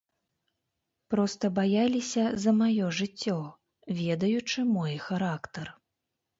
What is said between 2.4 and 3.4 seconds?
за маё жыццё,